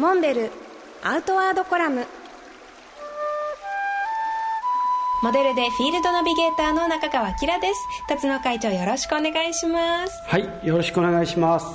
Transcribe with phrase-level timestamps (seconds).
[0.00, 0.50] モンベル
[1.04, 2.06] アウトワードコラム。
[5.22, 7.86] モデルでフィールドナビゲーターの中川きらです。
[8.08, 10.22] 辰野会長よろしくお願いします。
[10.26, 11.66] はいよろしくお願いします。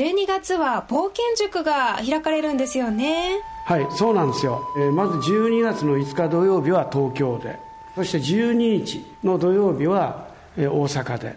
[0.00, 3.38] 12月は冒険塾が開かれるんですよね。
[3.66, 7.56] はいそうなんですよ、えーまず12月の5日土曜日は東京で
[7.94, 10.26] そして12日の土曜日は、
[10.56, 11.36] えー大阪で、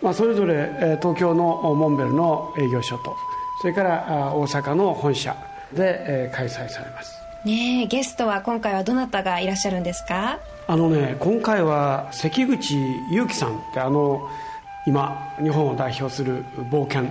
[0.00, 3.14] まあ、それぞれ、えー東京のモンベルの営業所と
[3.62, 5.34] それからあ大阪の本社
[5.72, 7.14] で、えー開催されます。
[7.44, 10.38] ねえゲストは今回はどなたがいらっしゃるんですか？
[10.66, 12.76] あのね今回は関口
[13.10, 14.28] 祐樹さんってあの
[14.86, 17.10] 今日本を代表する冒険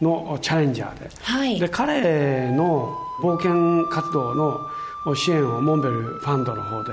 [0.00, 1.60] のチャレンジャーで,、はい。
[1.60, 6.92] で彼の冒険活動の支援をモンベルファンドの方で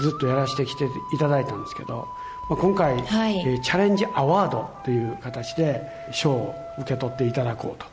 [0.00, 2.06] ずっとやらせてきていただいたんですけど、
[2.48, 3.38] まあ、今回、はい。
[3.40, 7.86] えーチャレンジアワードという形で賞を受け取っていただこうと、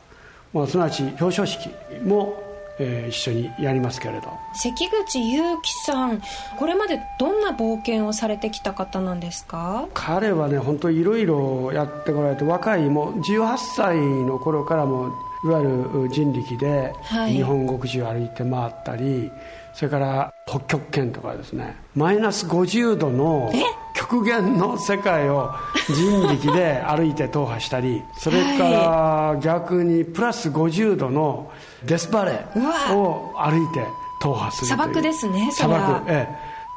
[0.56, 1.68] まあ、すなわち表彰式
[2.04, 2.42] も、
[2.78, 4.30] えー一緒にやりますけれど。
[4.54, 6.20] 関口祐樹さん
[6.58, 9.86] これまでどんな冒険をされてきた方なんですか？
[9.94, 15.08] 彼はね本当いろいろやってこられて若いもう18歳の頃からも
[15.44, 15.64] いわゆ
[16.04, 17.32] る人力ではい。
[17.34, 19.30] 日本国中歩いて回ったり、
[19.72, 21.76] それから北極圏とかですね。
[21.94, 23.50] マイナス50度の
[23.94, 25.50] 極限の世界を
[25.94, 31.50] 人力で歩いて踏破したりそれから逆にプラス50度の
[31.84, 33.86] デスバレーを歩いて
[34.20, 36.10] 踏破する砂漠ですねそ砂漠。
[36.10, 36.28] え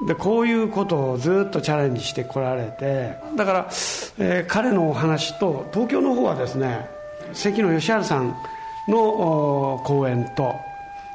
[0.03, 3.15] え、でこういうことをずっとチャレンジしてこられて。
[3.35, 3.67] だから、
[4.19, 6.87] えー彼のお話と東京の方はですね
[7.33, 8.35] 関野義治さん
[8.87, 8.99] の
[9.75, 10.55] お講演と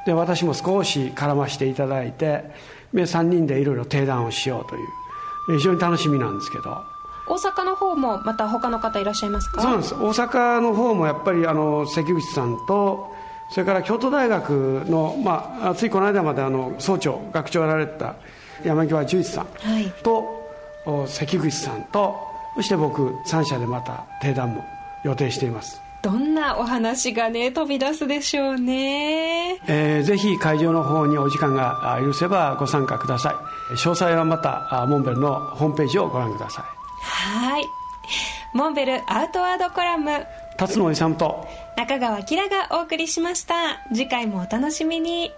[0.07, 2.45] で私も少し絡ませていただいて
[2.93, 4.83] で3人でいろいろ提談をしようという。
[5.51, 6.94] えー非常に楽しみなんですけど
[7.27, 9.63] 大阪の方もまた他の方いらっしゃいますか？
[9.63, 9.95] そうなんです。
[9.95, 13.15] 大阪の方もやっぱりあの関口さんと
[13.51, 18.15] それから京都大学の、まあ、ついこの間まであの総長学長をやられてた
[18.65, 19.93] 山際十一さんはい。
[21.07, 22.17] 関口さんと
[22.57, 24.65] そして僕3社でまた定談も
[25.03, 29.59] 予定しています、どんなお話がね飛び出すでしょうね。
[29.67, 33.75] えーぜひ会場の方にお時間があ許せばご参加ください。
[33.75, 36.65] 詳細はまたあモンベルのホームページをご覧ください
[37.05, 37.65] はい。
[38.53, 40.27] モンベルアウトワードコラム。
[40.57, 41.47] 辰野勇と。
[41.77, 43.85] 中川きらがお送りしました。
[43.93, 45.33] 次回もお楽しみに